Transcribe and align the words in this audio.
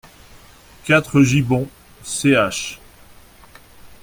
quatre 0.83 1.21
Gibbon, 1.21 1.69
ch. 2.03 2.79